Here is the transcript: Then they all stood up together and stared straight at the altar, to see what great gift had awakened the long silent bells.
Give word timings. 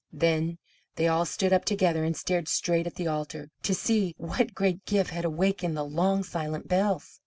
Then 0.11 0.57
they 0.95 1.07
all 1.07 1.25
stood 1.25 1.53
up 1.53 1.63
together 1.63 2.03
and 2.03 2.17
stared 2.17 2.47
straight 2.47 2.87
at 2.87 2.95
the 2.95 3.05
altar, 3.05 3.51
to 3.61 3.75
see 3.75 4.15
what 4.17 4.55
great 4.55 4.83
gift 4.87 5.11
had 5.11 5.25
awakened 5.25 5.77
the 5.77 5.83
long 5.85 6.23
silent 6.23 6.67
bells. 6.67 7.19